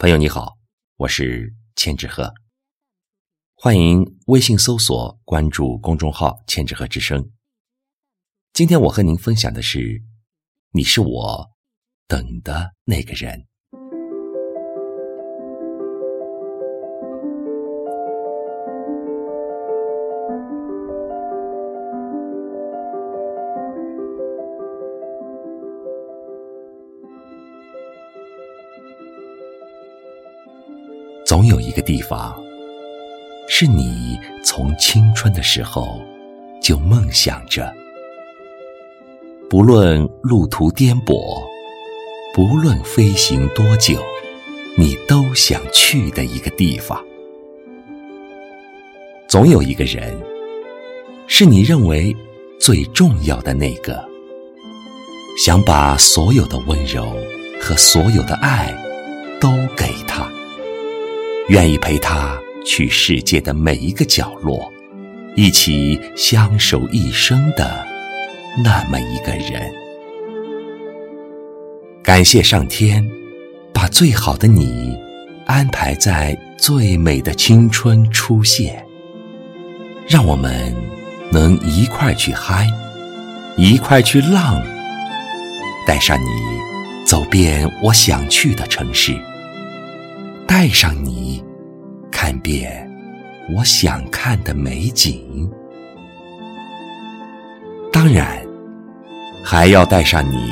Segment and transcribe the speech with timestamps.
[0.00, 0.56] 朋友你好，
[0.94, 2.32] 我是千纸鹤，
[3.56, 7.32] 欢迎微信搜索关注公众号“千纸鹤之声”。
[8.54, 10.04] 今天我和您分享的是，
[10.70, 11.50] 你是我
[12.06, 13.48] 等的那个人。
[31.28, 32.34] 总有一个地方，
[33.50, 36.00] 是你从青春的时候
[36.58, 37.70] 就梦想着，
[39.50, 41.38] 不论路途颠簸，
[42.32, 44.02] 不论飞行多久，
[44.78, 46.98] 你都想去的一个地方。
[49.28, 50.18] 总有一个人，
[51.26, 52.16] 是你认为
[52.58, 54.02] 最重要的那个，
[55.44, 57.06] 想把所有的温柔
[57.60, 58.74] 和所有的爱
[59.38, 60.26] 都给他。
[61.48, 64.70] 愿意陪他去世界的每一个角落，
[65.34, 67.86] 一起相守一生的
[68.62, 69.72] 那么一个人。
[72.02, 73.06] 感谢上天，
[73.72, 74.94] 把最好的你
[75.46, 78.84] 安排在最美的青春出现，
[80.06, 80.74] 让我们
[81.32, 82.66] 能一块去嗨，
[83.56, 84.62] 一块去浪，
[85.86, 86.28] 带上你
[87.06, 89.16] 走遍我想去的城市。
[90.46, 91.27] 带上你，
[92.48, 92.90] 遍
[93.54, 95.50] 我想看的美景。
[97.92, 98.42] 当然，
[99.44, 100.50] 还要带上你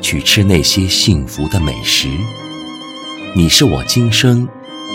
[0.00, 2.08] 去吃那些幸福的美食。
[3.34, 4.48] 你是我今生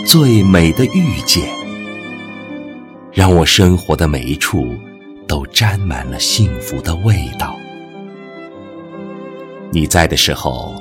[0.05, 1.43] 最美的遇见，
[3.11, 4.73] 让我生活的每一处
[5.27, 7.57] 都沾满了幸福的味道。
[9.69, 10.73] 你在的时候，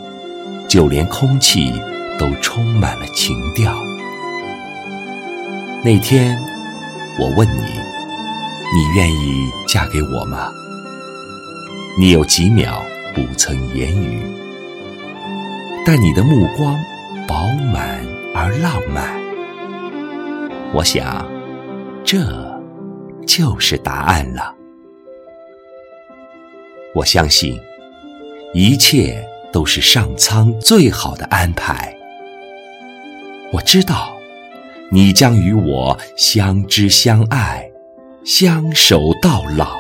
[0.69, 1.73] 就连空气。
[2.19, 3.77] 都充满了情调。
[5.85, 6.37] 那天，
[7.19, 10.53] 我问你，你愿意嫁给我吗？
[11.99, 12.85] 你有几秒
[13.15, 14.21] 不曾言语，
[15.85, 16.77] 但你的目光
[17.29, 19.17] 饱满而浪漫。
[20.75, 21.25] 我想，
[22.05, 22.19] 这
[23.27, 24.53] 就是答案了。
[26.95, 27.57] 我相信，
[28.55, 31.97] 一切都是上苍最好的安排。
[33.53, 34.16] 我知道，
[34.91, 37.69] 你将与我相知相爱，
[38.25, 39.77] 相守到老。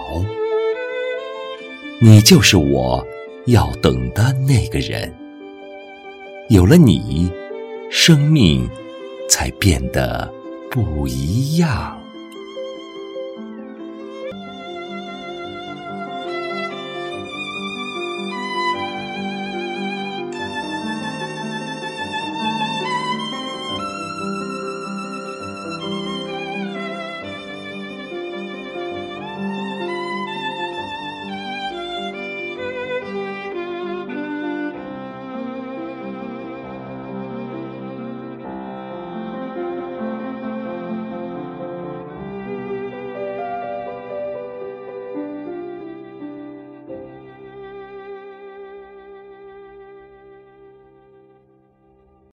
[2.00, 3.06] 你就是我
[3.46, 5.14] 要等的那个人。
[6.48, 7.30] 有了你，
[7.90, 8.68] 生命
[9.28, 10.30] 才变得
[10.70, 11.96] 不一样。